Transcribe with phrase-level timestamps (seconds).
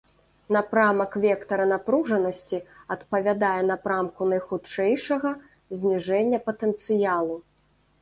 [0.55, 2.61] Напрамак вектара напружанасці
[2.97, 5.37] адпавядае напрамку найхутчэйшага
[5.83, 7.43] зніжэння патэнцыялу.